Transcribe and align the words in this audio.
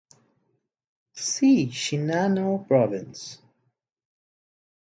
See 1.13 1.67
Shinano 1.67 2.65
Province. 2.67 3.37